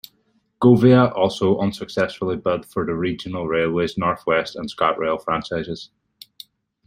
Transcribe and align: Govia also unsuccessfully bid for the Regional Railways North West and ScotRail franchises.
Govia 0.59 1.13
also 1.15 1.59
unsuccessfully 1.59 2.35
bid 2.35 2.65
for 2.65 2.87
the 2.87 2.95
Regional 2.95 3.45
Railways 3.45 3.99
North 3.99 4.23
West 4.25 4.55
and 4.55 4.67
ScotRail 4.67 5.23
franchises. 5.23 5.91